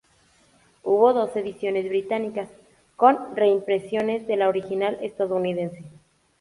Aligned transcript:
Hubo 0.81 1.13
dos 1.13 1.35
ediciones 1.35 1.87
británicas 1.87 2.49
con 2.95 3.35
reimpresiones 3.35 4.25
de 4.25 4.35
la 4.35 4.49
original 4.49 4.97
estadounidense. 5.03 5.83